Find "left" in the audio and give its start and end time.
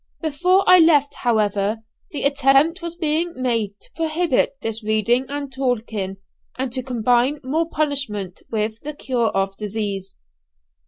0.79-1.13